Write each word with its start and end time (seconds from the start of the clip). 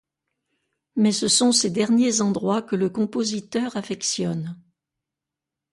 Mais 0.95 1.11
ce 1.11 1.27
sont 1.27 1.51
ces 1.51 1.69
derniers 1.69 2.21
endroits 2.21 2.63
que 2.63 2.75
le 2.75 2.89
compositeur 2.89 3.77
affectionne. 3.77 4.59